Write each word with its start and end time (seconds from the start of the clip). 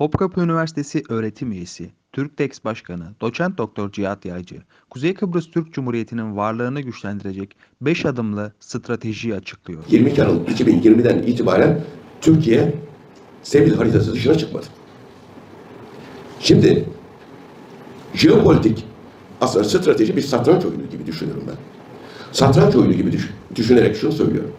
Topkapı 0.00 0.40
Üniversitesi 0.40 1.02
öğretim 1.08 1.52
üyesi, 1.52 1.90
Türktex 2.12 2.64
Başkanı, 2.64 3.04
Doçent 3.20 3.58
Doktor 3.58 3.92
Cihat 3.92 4.24
Yaycı, 4.24 4.56
Kuzey 4.90 5.14
Kıbrıs 5.14 5.50
Türk 5.50 5.72
Cumhuriyeti'nin 5.72 6.36
varlığını 6.36 6.80
güçlendirecek 6.80 7.56
5 7.80 8.06
adımlı 8.06 8.52
stratejiyi 8.60 9.34
açıklıyor. 9.34 9.82
22 9.90 10.22
Aralık 10.22 10.48
2020'den 10.48 11.18
itibaren 11.18 11.80
Türkiye 12.20 12.74
Sevil 13.42 13.74
haritası 13.74 14.12
dışına 14.12 14.34
çıkmadı. 14.38 14.66
Şimdi 16.40 16.84
jeopolitik 18.14 18.86
aslında 19.40 19.64
strateji 19.64 20.16
bir 20.16 20.22
satranç 20.22 20.64
oyunu 20.64 20.90
gibi 20.90 21.06
düşünüyorum 21.06 21.44
ben. 21.48 21.56
Satranç 22.32 22.76
oyunu 22.76 22.92
gibi 22.92 23.12
düş- 23.12 23.30
düşünerek 23.56 23.96
şunu 23.96 24.12
söylüyorum. 24.12 24.52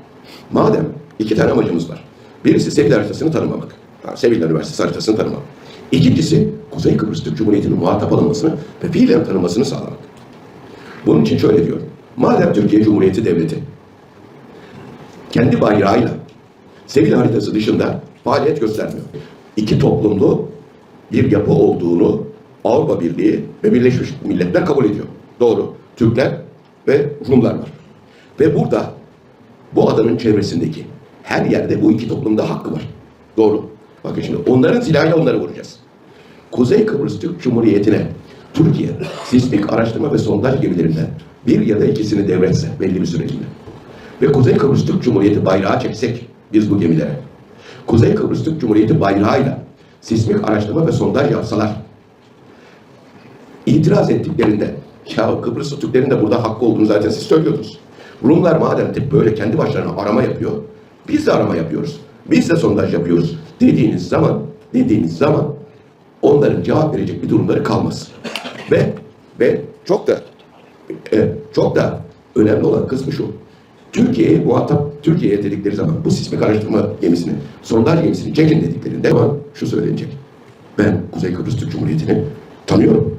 Madem 0.52 0.90
iki 1.20 1.36
tane 1.36 1.52
amacımız 1.52 1.90
var. 1.90 2.04
Birisi 2.46 2.72
Sevil 2.72 2.92
haritasını 2.92 3.32
tanımamak. 3.32 3.81
Yani 4.08 4.18
Sevil 4.18 4.42
Üniversitesi 4.42 4.84
haritasını 4.84 5.18
tanımamak. 5.18 5.44
İkincisi 5.92 6.50
Kuzey 6.72 6.98
Kıbrıs 6.98 7.24
Türk 7.24 7.38
Cumhuriyeti'nin 7.38 7.78
muhatap 7.78 8.14
alınmasını 8.14 8.56
ve 8.84 8.92
fiilen 8.92 9.26
tanınmasını 9.26 9.66
sağlamak. 9.66 10.00
Bunun 11.06 11.22
için 11.24 11.38
şöyle 11.38 11.66
diyorum. 11.66 11.86
Madem 12.18 12.54
Türkiye 12.54 12.84
Cumhuriyeti 12.84 13.26
Devleti 13.26 13.60
kendi 15.32 15.62
bayrağıyla 15.62 16.12
Sevil 16.88 17.12
haritası 17.14 17.54
dışında 17.54 18.02
faaliyet 18.24 18.62
göstermiyor. 18.62 19.06
İki 19.58 19.80
toplumlu 19.80 20.48
bir 21.12 21.32
yapı 21.32 21.52
olduğunu 21.52 22.24
Avrupa 22.64 23.00
Birliği 23.00 23.46
ve 23.64 23.74
Birleşmiş 23.74 24.10
Milletler 24.26 24.66
kabul 24.66 24.86
ediyor. 24.86 25.06
Doğru. 25.40 25.74
Türkler 25.96 26.38
ve 26.88 27.10
Rumlar 27.30 27.54
var. 27.54 27.72
Ve 28.40 28.56
burada 28.60 28.92
bu 29.76 29.90
adanın 29.90 30.18
çevresindeki 30.18 30.86
her 31.24 31.46
yerde 31.46 31.82
bu 31.82 31.92
iki 31.92 32.08
toplumda 32.08 32.50
hakkı 32.50 32.72
var. 32.72 32.90
Doğru. 33.38 33.70
Bakın 34.04 34.22
şimdi 34.22 34.50
onların 34.50 34.82
silahıyla 34.82 35.16
onları 35.16 35.40
vuracağız. 35.40 35.76
Kuzey 36.52 36.86
Kıbrıs 36.86 37.20
Türk 37.20 37.42
Cumhuriyeti'ne 37.42 38.08
Türkiye 38.54 38.90
sismik 39.26 39.74
araştırma 39.74 40.14
ve 40.14 40.18
sondaj 40.18 40.62
gemilerinden 40.62 41.08
bir 41.48 41.66
ya 41.66 41.82
da 41.82 41.86
ikisini 41.86 42.28
devretse 42.28 42.68
belli 42.80 43.02
bir 43.02 43.06
süreliğine 43.06 43.46
ve 44.22 44.32
Kuzey 44.32 44.58
Kıbrıs 44.58 44.86
Türk 44.86 45.04
Cumhuriyeti 45.04 45.46
bayrağı 45.46 45.80
çeksek 45.80 46.26
biz 46.54 46.72
bu 46.72 46.80
gemilere 46.80 47.20
Kuzey 47.88 48.16
Kıbrıs 48.16 48.44
Türk 48.44 48.62
Cumhuriyeti 48.62 49.02
bayrağıyla 49.02 49.60
sismik 50.02 50.50
araştırma 50.50 50.88
ve 50.88 50.92
sondaj 50.92 51.32
yapsalar 51.32 51.76
itiraz 53.66 54.10
ettiklerinde 54.10 54.76
ya 55.18 55.42
Kıbrıs 55.42 55.80
Türklerin 55.80 56.10
de 56.10 56.22
burada 56.22 56.44
hakkı 56.44 56.66
olduğunu 56.66 56.86
zaten 56.86 57.10
siz 57.10 57.24
söylüyordunuz. 57.24 57.80
Rumlar 58.24 58.56
madem 58.56 58.94
tip 58.94 59.12
böyle 59.12 59.36
kendi 59.36 59.58
başlarına 59.58 60.02
arama 60.02 60.24
yapıyor, 60.24 60.52
biz 61.08 61.28
de 61.28 61.32
arama 61.32 61.56
yapıyoruz. 61.56 62.00
Biz 62.32 62.50
de 62.50 62.56
sondaj 62.56 62.94
yapıyoruz 62.94 63.38
dediğiniz 63.62 64.10
zaman, 64.10 64.42
dediğiniz 64.74 65.18
zaman 65.18 65.54
onların 66.22 66.64
cevap 66.64 66.96
verecek 66.96 67.24
bir 67.24 67.30
durumları 67.30 67.64
kalmaz. 67.64 68.08
Ve 68.72 68.94
ve 69.40 69.62
çok 69.86 70.08
da 70.08 70.22
e, 71.14 71.30
çok 71.54 71.76
da 71.76 72.02
önemli 72.36 72.66
olan 72.66 72.88
kısmı 72.88 73.14
şu. 73.14 73.32
Türkiye'ye 73.92 74.40
muhatap 74.40 75.04
Türkiye'ye 75.04 75.44
dedikleri 75.44 75.76
zaman 75.76 75.96
bu 76.06 76.12
sismik 76.12 76.42
araştırma 76.42 76.88
gemisini, 77.02 77.34
sondaj 77.62 78.04
gemisini 78.04 78.34
çekin 78.34 78.62
dediklerinde 78.62 79.10
zaman 79.10 79.38
şu 79.54 79.68
söylenecek. 79.68 80.18
Ben 80.78 81.02
Kuzey 81.12 81.34
Kıbrıs 81.34 81.58
Türk 81.58 81.72
Cumhuriyeti'ni 81.72 82.24
tanıyorum. 82.68 83.18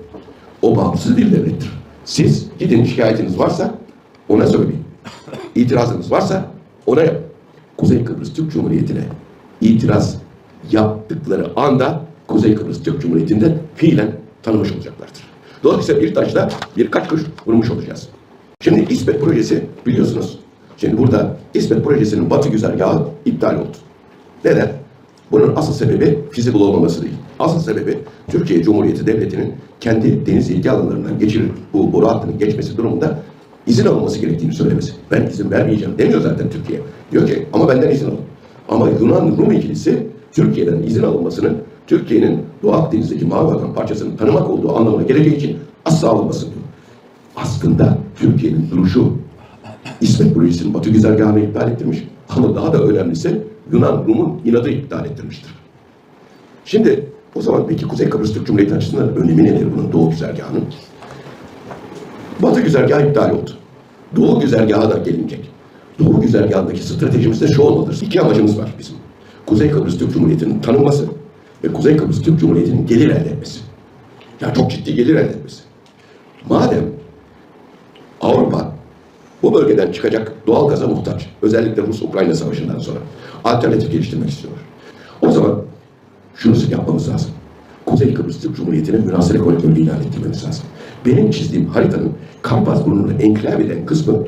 O 0.62 0.77
bağımsız 0.77 1.17
bir 1.17 1.33
devlettir. 1.33 1.71
Siz 2.05 2.49
gidin 2.59 2.84
şikayetiniz 2.84 3.39
varsa 3.39 3.75
ona 4.29 4.47
söyleyin. 4.47 4.83
İtirazınız 5.55 6.12
varsa 6.12 6.51
ona 6.87 7.03
yap. 7.03 7.17
Kuzey 7.77 8.05
Kıbrıs 8.05 8.33
Türk 8.33 8.53
Cumhuriyeti'ne 8.53 9.05
itiraz 9.61 10.22
yaptıkları 10.71 11.51
anda 11.57 12.01
Kuzey 12.27 12.55
Kıbrıs 12.55 12.83
Türk 12.83 13.03
Cumhuriyeti'nde 13.03 13.55
fiilen 13.75 14.13
tanımış 14.43 14.73
olacaklardır. 14.73 15.23
Dolayısıyla 15.65 16.03
bir 16.03 16.15
taşla 16.15 16.49
birkaç 16.77 17.09
kuş 17.09 17.23
vurmuş 17.47 17.71
olacağız. 17.71 18.09
Şimdi 18.61 18.93
İsmet 18.93 19.21
projesi 19.21 19.67
biliyorsunuz. 19.87 20.39
Şimdi 20.77 20.99
burada 20.99 21.37
İsmet 21.55 21.84
projesinin 21.84 22.31
batı 22.31 22.49
güzergahı 22.49 23.05
iptal 23.25 23.55
oldu. 23.55 23.77
Neden? 24.45 24.72
Bunun 25.33 25.53
asıl 25.56 25.72
sebebi 25.72 26.19
feasible 26.31 26.59
olmaması 26.59 27.03
değil. 27.03 27.15
Asıl 27.39 27.61
sebebi 27.61 27.99
Türkiye 28.28 28.62
Cumhuriyeti 28.62 29.06
Devleti'nin 29.06 29.55
kendi 29.81 30.27
deniz 30.27 30.51
ilgi 30.51 30.71
alanlarından 30.71 31.19
geçirir 31.19 31.51
bu 31.72 31.93
boru 31.93 32.09
hattının 32.09 32.39
geçmesi 32.39 32.77
durumunda 32.77 33.19
izin 33.67 33.87
alınması 33.87 34.19
gerektiğini 34.19 34.53
söylemesi. 34.53 34.93
Ben 35.11 35.27
izin 35.27 35.51
vermeyeceğim 35.51 35.99
demiyor 35.99 36.21
zaten 36.21 36.51
Türkiye. 36.51 36.81
Diyor 37.12 37.27
ki 37.27 37.47
ama 37.53 37.69
benden 37.69 37.91
izin 37.91 38.06
alın. 38.06 38.21
Ama 38.69 38.89
Yunan-Rum 38.89 39.53
ikilisi 39.53 40.06
Türkiye'den 40.32 40.82
izin 40.82 41.03
alınmasının 41.03 41.56
Türkiye'nin 41.87 42.43
Doğu 42.62 42.72
Akdeniz'deki 42.72 43.25
Mavi 43.25 43.54
Vatan 43.54 43.75
parçasını 43.75 44.16
tanımak 44.16 44.50
olduğu 44.50 44.76
anlamına 44.76 45.03
geleceği 45.03 45.37
için 45.37 45.56
asla 45.84 46.09
alınmasın 46.10 46.47
diyor. 46.47 46.65
Aslında 47.37 47.98
Türkiye'nin 48.16 48.71
duruşu 48.71 49.12
İsmet 50.00 50.34
Projesi'nin 50.34 50.75
Batı 50.75 50.91
güzergahını 50.91 51.41
iptal 51.41 51.71
ettirmiş. 51.71 52.04
Ama 52.28 52.54
daha 52.54 52.72
da 52.72 52.82
önemlisi 52.82 53.42
Yunan 53.72 54.04
Rum'un 54.09 54.41
inadı 54.44 54.71
iptal 54.71 55.04
ettirmiştir. 55.04 55.50
Şimdi 56.65 57.06
o 57.34 57.42
zaman 57.42 57.66
peki 57.69 57.88
Kuzey 57.88 58.09
Kıbrıs 58.09 58.34
Türk 58.34 58.47
Cumhuriyeti 58.47 58.75
açısından 58.75 59.16
önemi 59.16 59.44
nedir 59.44 59.66
bunun 59.76 59.92
Doğu 59.92 60.10
güzergahının? 60.10 60.65
Batı 62.42 62.60
güzergahı 62.60 63.09
iptal 63.09 63.31
oldu. 63.31 63.50
Doğu 64.16 64.41
güzergahı 64.41 64.91
da 64.91 64.98
gelinecek. 64.98 65.50
Doğu 65.98 66.21
güzergahındaki 66.21 66.82
stratejimiz 66.82 67.41
de 67.41 67.48
şu 67.48 67.62
olmalıdır. 67.62 67.98
İki 68.03 68.21
amacımız 68.21 68.59
var 68.59 68.75
bizim. 68.78 69.02
Kuzey 69.53 69.71
Kıbrıs 69.71 69.99
Türk 69.99 70.13
Cumhuriyeti'nin 70.13 70.61
tanınması 70.61 71.07
ve 71.65 71.73
Kuzey 71.73 71.97
Kıbrıs 71.97 72.23
Türk 72.23 72.41
Cumhuriyeti'nin 72.41 72.87
gelir 72.87 73.11
elde 73.11 73.29
etmesi. 73.31 73.61
Ya 74.41 74.55
çok 74.55 74.71
ciddi 74.71 74.95
gelir 74.95 75.15
elde 75.15 75.31
etmesi. 75.31 75.63
Madem 76.49 76.85
Avrupa 78.21 78.73
bu 79.43 79.55
bölgeden 79.55 79.93
çıkacak 79.93 80.33
doğal 80.47 80.69
gaza 80.69 80.87
muhtaç. 80.87 81.27
Özellikle 81.43 81.83
Rus-Ukrayna 81.83 82.35
savaşından 82.35 82.79
sonra 82.79 82.99
alternatif 83.45 83.93
geliştirmek 83.93 84.31
istiyor. 84.31 84.55
O 85.23 85.31
zaman 85.31 85.63
şunu 86.34 86.57
yapmamız 86.71 87.09
lazım. 87.09 87.31
Kuzey 87.87 88.15
Kıbrıs 88.15 88.41
Türk 88.41 88.57
Cumhuriyeti'ne 88.57 88.97
münasır 88.97 89.34
ekonomik 89.34 89.65
bölge 89.65 89.81
ilan 89.81 90.01
ettirmemiz 90.01 90.45
lazım. 90.45 90.65
Benim 91.07 91.31
çizdiğim 91.31 91.67
haritanın 91.67 92.13
Karpaz 92.43 92.87
burnunu 92.87 93.13
enklav 93.13 93.61
eden 93.61 93.87
kısmı 93.87 94.25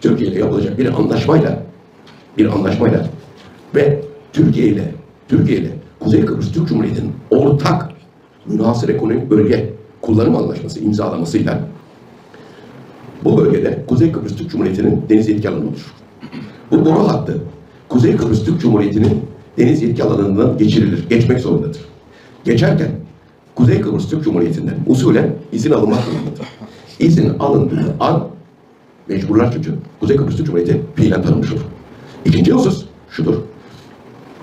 Türkiye 0.00 0.30
ile 0.30 0.38
yapılacak 0.38 0.78
bir 0.78 0.98
anlaşmayla 0.98 1.62
bir 2.38 2.46
anlaşmayla 2.46 3.06
ve 3.74 4.07
Türkiye 4.32 4.66
ile 4.66 4.94
Türkiye 5.28 5.58
ile 5.58 5.70
Kuzey 6.00 6.24
Kıbrıs 6.24 6.52
Türk 6.52 6.68
Cumhuriyeti'nin 6.68 7.12
ortak 7.30 7.90
münasır 8.46 8.88
ekonomik 8.88 9.30
bölge 9.30 9.72
kullanım 10.00 10.36
anlaşması 10.36 10.80
imzalamasıyla 10.80 11.60
bu 13.24 13.36
bölgede 13.36 13.84
Kuzey 13.88 14.12
Kıbrıs 14.12 14.36
Türk 14.36 14.50
Cumhuriyeti'nin 14.50 15.02
deniz 15.08 15.28
yetki 15.28 15.48
alanı 15.48 15.64
olur. 15.64 15.94
Bu 16.70 16.84
boru 16.84 17.08
hattı 17.08 17.38
Kuzey 17.88 18.16
Kıbrıs 18.16 18.44
Türk 18.44 18.60
Cumhuriyeti'nin 18.60 19.22
deniz 19.58 19.82
yetki 19.82 20.04
alanından 20.04 20.58
geçirilir, 20.58 21.08
geçmek 21.08 21.40
zorundadır. 21.40 21.80
Geçerken 22.44 22.90
Kuzey 23.54 23.80
Kıbrıs 23.80 24.10
Türk 24.10 24.24
Cumhuriyeti'nden 24.24 24.76
usulen 24.86 25.34
izin 25.52 25.70
alınmak 25.70 26.00
zorundadır. 26.04 26.46
İzin 26.98 27.38
alındığı 27.38 27.96
an 28.00 28.28
mecburlar 29.08 29.52
çünkü 29.52 29.74
Kuzey 30.00 30.16
Kıbrıs 30.16 30.36
Türk 30.36 30.46
Cumhuriyeti 30.46 30.80
fiilen 30.94 31.22
tanınmış 31.22 31.52
olur. 31.52 31.64
İkinci 32.24 32.52
husus 32.52 32.84
şudur. 33.10 33.34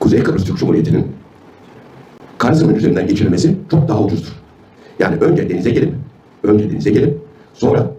Kuzey 0.06 0.24
Kıbrıs 0.24 0.46
Türk 0.46 0.58
Cumhuriyeti'nin 0.58 1.08
Kars'ın 2.38 2.76
üzerinden 2.76 3.08
geçirilmesi 3.08 3.56
çok 3.72 3.88
daha 3.88 4.04
ucuzdur. 4.04 4.32
Yani 5.00 5.16
önce 5.16 5.50
denize 5.50 5.70
gelip, 5.70 5.94
önce 6.44 6.72
denize 6.72 6.92
gelip 6.92 7.18
sonra 7.54 7.92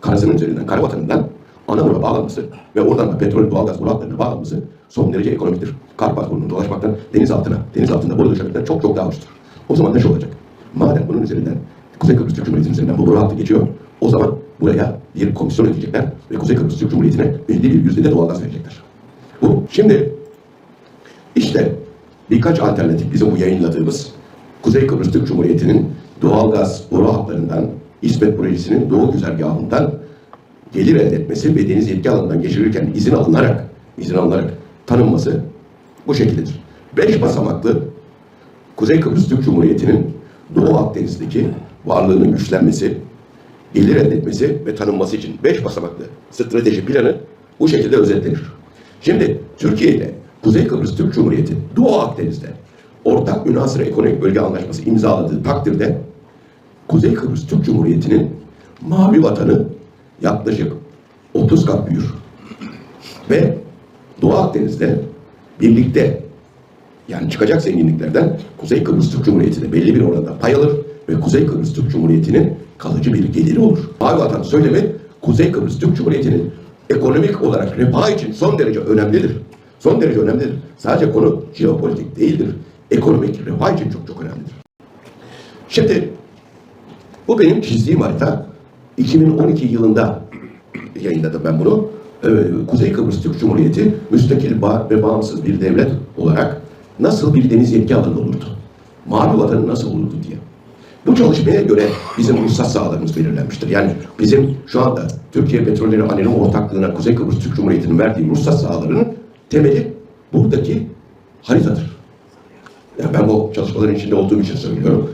Kars'ın 0.00 0.34
üzerinden, 0.34 0.66
Karavatan'dan 0.66 1.28
Anamur'a 1.68 2.02
bağlanması 2.02 2.44
ve 2.76 2.80
oradan 2.80 3.12
da 3.12 3.18
petrol, 3.18 3.50
doğalgaz 3.50 3.80
boru 3.80 3.90
hatlarına 3.90 4.18
bağlanması 4.18 4.62
son 4.88 5.12
derece 5.12 5.30
ekonomiktir. 5.30 5.70
Karpaz 5.96 6.30
burnunu 6.30 6.50
dolaşmaktan 6.50 6.96
deniz 7.14 7.30
altına, 7.30 7.58
deniz 7.74 7.90
altında 7.90 8.18
boru 8.18 8.30
döşemekten 8.30 8.64
çok 8.64 8.82
çok 8.82 8.96
daha 8.96 9.08
ucuzdur. 9.08 9.28
O 9.68 9.76
zaman 9.76 9.94
ne 9.94 10.00
şey 10.00 10.10
olacak? 10.10 10.30
Madem 10.74 11.04
bunun 11.08 11.22
üzerinden, 11.22 11.54
Kuzey 11.98 12.16
Kıbrıs 12.16 12.34
Türk 12.34 12.44
Cumhuriyeti'nin 12.44 12.72
üzerinden 12.72 12.98
bu 12.98 13.06
boru 13.06 13.20
hattı 13.20 13.34
geçiyor, 13.34 13.68
o 14.00 14.08
zaman 14.08 14.34
buraya 14.60 15.00
bir 15.14 15.34
komisyon 15.34 15.66
ödeyecekler 15.66 16.04
ve 16.30 16.34
Kuzey 16.36 16.56
Kıbrıs 16.56 16.78
Türk 16.78 16.90
Cumhuriyeti'ne 16.90 17.34
belli 17.48 17.62
bir 17.62 17.84
yüzdede 17.84 18.10
doğalgaz 18.10 18.42
verecekler. 18.42 18.82
Bu 19.42 19.64
şimdi 19.70 20.16
işte 21.36 21.72
birkaç 22.30 22.60
alternatif 22.60 23.12
bizim 23.12 23.32
bu 23.32 23.36
yayınladığımız 23.36 24.10
Kuzey 24.62 24.86
Kıbrıs 24.86 25.12
Türk 25.12 25.26
Cumhuriyeti'nin 25.26 25.86
doğalgaz 26.22 26.82
boru 26.90 27.12
hatlarından 27.12 27.66
İsmet 28.02 28.36
Projesi'nin 28.36 28.90
doğu 28.90 29.12
güzergahından 29.12 29.94
gelir 30.72 30.96
elde 30.96 31.16
etmesi 31.16 31.56
ve 31.56 31.68
deniz 31.68 31.90
yetki 31.90 32.10
alanından 32.10 32.42
geçirilirken 32.42 32.90
izin 32.94 33.14
alınarak 33.14 33.64
izin 33.98 34.14
alınarak 34.14 34.54
tanınması 34.86 35.40
bu 36.06 36.14
şekildedir. 36.14 36.60
Beş 36.96 37.22
basamaklı 37.22 37.82
Kuzey 38.76 39.00
Kıbrıs 39.00 39.28
Türk 39.28 39.44
Cumhuriyeti'nin 39.44 40.16
Doğu 40.54 40.76
Akdeniz'deki 40.76 41.46
varlığının 41.86 42.32
güçlenmesi, 42.32 42.98
gelir 43.74 43.96
elde 43.96 44.14
etmesi 44.14 44.66
ve 44.66 44.74
tanınması 44.74 45.16
için 45.16 45.36
beş 45.44 45.64
basamaklı 45.64 46.04
strateji 46.30 46.86
planı 46.86 47.16
bu 47.60 47.68
şekilde 47.68 47.96
özetlenir. 47.96 48.42
Şimdi 49.00 49.40
Türkiye 49.58 49.92
ile 49.92 50.14
Kuzey 50.46 50.66
Kıbrıs 50.66 50.96
Türk 50.96 51.14
Cumhuriyeti 51.14 51.54
Doğu 51.76 52.00
Akdeniz'de 52.00 52.46
ortak 53.04 53.46
münasır 53.46 53.80
ekonomik 53.80 54.22
bölge 54.22 54.40
anlaşması 54.40 54.82
imzaladığı 54.82 55.42
takdirde 55.42 55.98
Kuzey 56.88 57.14
Kıbrıs 57.14 57.46
Türk 57.46 57.64
Cumhuriyeti'nin 57.64 58.30
mavi 58.80 59.22
vatanı 59.22 59.64
yaklaşık 60.22 60.72
30 61.34 61.66
kat 61.66 61.90
büyür. 61.90 62.14
Ve 63.30 63.58
Doğu 64.22 64.34
Akdeniz'de 64.34 65.00
birlikte 65.60 66.22
yani 67.08 67.30
çıkacak 67.30 67.62
zenginliklerden 67.62 68.40
Kuzey 68.58 68.84
Kıbrıs 68.84 69.10
Türk 69.10 69.24
Cumhuriyeti 69.24 69.62
de 69.62 69.72
belli 69.72 69.94
bir 69.94 70.00
oranda 70.00 70.38
pay 70.38 70.54
alır 70.54 70.72
ve 71.08 71.20
Kuzey 71.20 71.46
Kıbrıs 71.46 71.74
Türk 71.74 71.90
Cumhuriyeti'nin 71.90 72.54
kalıcı 72.78 73.12
bir 73.12 73.32
geliri 73.32 73.60
olur. 73.60 73.78
Mavi 74.00 74.18
vatan 74.20 74.42
söylemi 74.42 74.92
Kuzey 75.20 75.52
Kıbrıs 75.52 75.78
Türk 75.78 75.96
Cumhuriyeti'nin 75.96 76.50
ekonomik 76.90 77.42
olarak 77.42 77.78
refah 77.78 78.10
için 78.10 78.32
son 78.32 78.58
derece 78.58 78.80
önemlidir. 78.80 79.36
Son 79.78 80.00
derece 80.00 80.20
önemlidir. 80.20 80.52
Sadece 80.78 81.12
konu 81.12 81.42
jeopolitik 81.54 82.16
değildir. 82.16 82.48
Ekonomik 82.90 83.46
refah 83.46 83.74
için 83.74 83.90
çok 83.90 84.06
çok 84.06 84.22
önemlidir. 84.22 84.52
Şimdi 85.68 86.10
bu 87.28 87.38
benim 87.38 87.60
çizdiğim 87.60 88.00
harita. 88.00 88.46
2012 88.96 89.66
yılında 89.66 90.22
yayınladım 91.02 91.42
ben 91.44 91.60
bunu. 91.60 91.88
Ee, 92.24 92.28
Kuzey 92.66 92.92
Kıbrıs 92.92 93.22
Türk 93.22 93.40
Cumhuriyeti 93.40 93.94
müstakil 94.10 94.62
ve 94.90 95.02
bağımsız 95.02 95.44
bir 95.44 95.60
devlet 95.60 95.90
olarak 96.16 96.62
nasıl 97.00 97.34
bir 97.34 97.50
deniz 97.50 97.72
yetki 97.72 97.94
alanı 97.94 98.20
olurdu? 98.20 98.44
Mavi 99.06 99.38
vatanı 99.38 99.66
nasıl 99.66 99.90
olurdu 99.90 100.14
diye. 100.28 100.36
Bu 101.06 101.14
çalışmaya 101.14 101.62
göre 101.62 101.82
bizim 102.18 102.44
ruhsat 102.44 102.70
sahalarımız 102.70 103.16
belirlenmiştir. 103.16 103.68
Yani 103.68 103.90
bizim 104.18 104.56
şu 104.66 104.82
anda 104.82 105.08
Türkiye 105.32 105.64
Petrolleri 105.64 106.02
Anonim 106.02 106.34
Ortaklığı'na 106.34 106.94
Kuzey 106.94 107.14
Kıbrıs 107.14 107.38
Türk 107.38 107.56
Cumhuriyeti'nin 107.56 107.98
verdiği 107.98 108.30
ruhsat 108.30 108.60
sahalarının 108.60 109.15
temeli 109.50 109.92
buradaki 110.32 110.86
haritadır. 111.42 111.96
Yani 113.02 113.14
ben 113.14 113.28
bu 113.28 113.52
çalışmaların 113.54 113.94
içinde 113.94 114.14
olduğum 114.14 114.40
için 114.40 114.56
söylüyorum. 114.56 115.10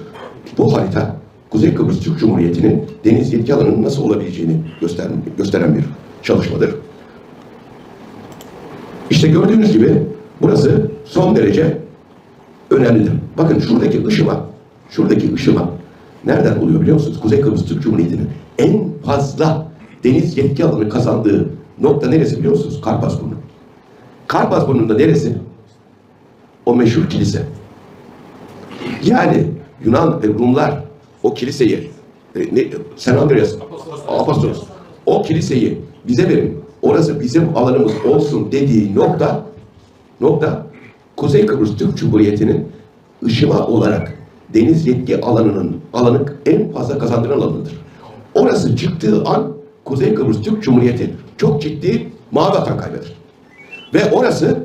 Bu 0.58 0.76
harita 0.76 1.16
Kuzey 1.50 1.74
Kıbrıs 1.74 2.00
Türk 2.00 2.18
Cumhuriyeti'nin 2.18 2.84
deniz 3.04 3.32
yetki 3.32 3.54
alanının 3.54 3.82
nasıl 3.82 4.02
olabileceğini 4.02 4.56
gösteren, 4.80 5.12
gösteren 5.38 5.74
bir 5.74 5.84
çalışmadır. 6.22 6.74
İşte 9.10 9.28
gördüğünüz 9.28 9.72
gibi 9.72 10.02
burası 10.42 10.90
son 11.04 11.36
derece 11.36 11.78
önemlidir. 12.70 13.12
Bakın 13.38 13.58
şuradaki 13.58 14.06
ışıma, 14.06 14.46
şuradaki 14.90 15.34
ışıma 15.34 15.68
nereden 16.24 16.56
oluyor 16.56 16.80
biliyor 16.80 16.96
musunuz? 16.96 17.20
Kuzey 17.20 17.40
Kıbrıs 17.40 17.64
Türk 17.64 17.82
Cumhuriyeti'nin 17.82 18.28
en 18.58 18.84
fazla 19.04 19.68
deniz 20.04 20.38
yetki 20.38 20.64
alanı 20.64 20.88
kazandığı 20.88 21.50
nokta 21.80 22.08
neresi 22.08 22.38
biliyor 22.38 22.52
musunuz? 22.52 22.80
Karpazburnu. 22.84 23.34
Karpazburnu'nda 24.32 24.94
neresi? 24.94 25.36
O 26.66 26.76
meşhur 26.76 27.10
kilise. 27.10 27.42
Yani 29.04 29.46
Yunan 29.84 30.22
ve 30.22 30.26
Rumlar 30.26 30.84
o 31.22 31.34
kiliseyi 31.34 31.90
e, 32.36 32.40
ne, 32.40 32.64
Sen 32.96 33.16
Andreas 33.16 33.54
Apostolos 34.08 34.62
o 35.06 35.22
kiliseyi 35.22 35.80
bize 36.08 36.28
verin. 36.28 36.58
Orası 36.82 37.20
bizim 37.20 37.56
alanımız 37.56 37.92
olsun 38.06 38.52
dediği 38.52 38.94
nokta 38.94 39.46
nokta 40.20 40.66
Kuzey 41.16 41.46
Kıbrıs 41.46 41.76
Türk 41.76 41.96
Cumhuriyeti'nin 41.96 42.68
ışıma 43.24 43.66
olarak 43.66 44.14
deniz 44.54 44.86
yetki 44.86 45.20
alanının 45.20 45.76
alanı 45.92 46.24
en 46.46 46.72
fazla 46.72 46.98
kazandıran 46.98 47.38
alanıdır. 47.38 47.80
Orası 48.34 48.76
çıktığı 48.76 49.24
an 49.24 49.52
Kuzey 49.84 50.14
Kıbrıs 50.14 50.42
Türk 50.42 50.62
Cumhuriyeti 50.62 51.14
çok 51.36 51.62
ciddi 51.62 52.08
mavi 52.30 52.54
vatan 52.54 52.78
kaybeder. 52.78 53.21
Ve 53.94 54.10
orası 54.10 54.58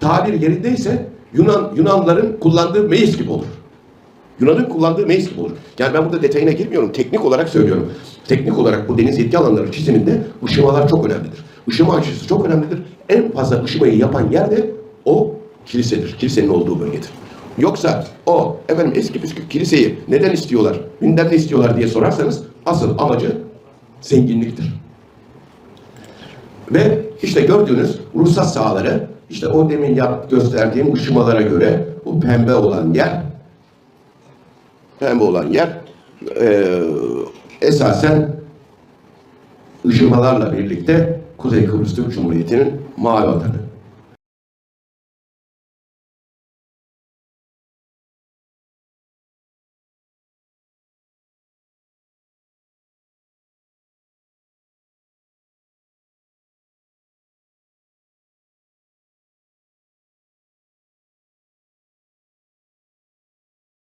tabir 0.00 0.40
yerindeyse 0.40 1.06
Yunan 1.34 1.72
Yunanların 1.76 2.36
kullandığı 2.40 2.88
meclis 2.88 3.18
gibi 3.18 3.30
olur. 3.30 3.46
Yunan'ın 4.40 4.64
kullandığı 4.64 5.06
meclis 5.06 5.30
gibi 5.30 5.40
olur. 5.40 5.50
Yani 5.78 5.94
ben 5.94 6.04
burada 6.04 6.22
detayına 6.22 6.52
girmiyorum. 6.52 6.92
Teknik 6.92 7.24
olarak 7.24 7.48
söylüyorum. 7.48 7.92
Teknik 8.28 8.58
olarak 8.58 8.88
bu 8.88 8.98
deniz 8.98 9.18
yetki 9.18 9.38
alanları 9.38 9.72
çiziminde 9.72 10.20
ışımalar 10.44 10.88
çok 10.88 11.06
önemlidir. 11.06 11.44
Işıma 11.66 11.94
açısı 11.94 12.28
çok 12.28 12.46
önemlidir. 12.46 12.82
En 13.08 13.30
fazla 13.30 13.64
ışımayı 13.64 13.96
yapan 13.96 14.30
yer 14.30 14.50
de 14.50 14.70
o 15.04 15.34
kilisedir. 15.66 16.16
Kilisenin 16.18 16.48
olduğu 16.48 16.80
bölgedir. 16.80 17.10
Yoksa 17.58 18.06
o 18.26 18.56
efendim 18.68 18.92
eski 18.96 19.20
püskü 19.20 19.48
kiliseyi 19.48 19.98
neden 20.08 20.30
istiyorlar, 20.30 20.80
gündem 21.00 21.28
ne 21.30 21.36
istiyorlar 21.36 21.76
diye 21.76 21.88
sorarsanız 21.88 22.42
asıl 22.66 22.98
amacı 22.98 23.36
zenginliktir. 24.00 24.72
Ve 26.72 27.00
işte 27.22 27.40
gördüğünüz 27.40 28.00
ruhsat 28.16 28.52
sahaları 28.52 29.06
işte 29.30 29.48
o 29.48 29.70
demin 29.70 29.94
yap, 29.94 30.30
gösterdiğim 30.30 30.92
ışımalara 30.94 31.42
göre 31.42 31.86
bu 32.04 32.20
pembe 32.20 32.54
olan 32.54 32.94
yer 32.94 33.22
pembe 35.00 35.24
olan 35.24 35.46
yer 35.46 35.68
eee, 36.40 36.82
esasen 37.60 38.36
ışımalarla 39.86 40.52
birlikte 40.52 41.20
Kuzey 41.38 41.66
Kıbrıs 41.66 41.94
Türk 41.96 42.14
Cumhuriyeti'nin 42.14 42.80
mavi 42.96 43.26
vatanı. 43.26 43.71